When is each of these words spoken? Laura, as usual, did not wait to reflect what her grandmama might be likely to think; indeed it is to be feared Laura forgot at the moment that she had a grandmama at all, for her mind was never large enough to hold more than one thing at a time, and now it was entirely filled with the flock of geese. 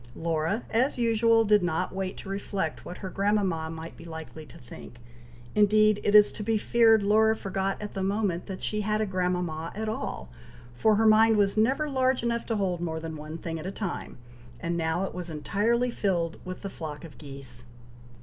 Laura, 0.15 0.63
as 0.71 0.97
usual, 0.97 1.45
did 1.45 1.61
not 1.61 1.93
wait 1.93 2.17
to 2.17 2.27
reflect 2.27 2.83
what 2.83 2.97
her 3.05 3.09
grandmama 3.11 3.69
might 3.69 3.95
be 3.95 4.03
likely 4.03 4.47
to 4.47 4.57
think; 4.57 4.97
indeed 5.53 5.99
it 6.03 6.15
is 6.15 6.31
to 6.31 6.41
be 6.41 6.57
feared 6.57 7.03
Laura 7.03 7.35
forgot 7.35 7.79
at 7.79 7.93
the 7.93 8.01
moment 8.01 8.47
that 8.47 8.63
she 8.63 8.81
had 8.81 8.99
a 8.99 9.05
grandmama 9.05 9.71
at 9.75 9.87
all, 9.87 10.27
for 10.73 10.95
her 10.95 11.05
mind 11.05 11.37
was 11.37 11.55
never 11.55 11.87
large 11.87 12.23
enough 12.23 12.47
to 12.47 12.55
hold 12.55 12.81
more 12.81 12.99
than 12.99 13.15
one 13.15 13.37
thing 13.37 13.59
at 13.59 13.67
a 13.67 13.71
time, 13.71 14.17
and 14.59 14.75
now 14.75 15.03
it 15.03 15.13
was 15.13 15.29
entirely 15.29 15.91
filled 15.91 16.37
with 16.43 16.63
the 16.63 16.69
flock 16.71 17.03
of 17.05 17.19
geese. 17.19 17.65